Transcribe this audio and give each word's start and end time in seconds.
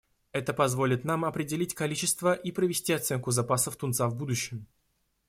Это 0.31 0.51
позволит 0.51 1.05
нам 1.05 1.23
определить 1.25 1.75
количество 1.75 2.33
и 2.33 2.51
провести 2.51 2.91
оценку 2.91 3.29
запасов 3.29 3.75
тунца 3.75 4.07
в 4.09 4.15
будущем. 4.15 4.65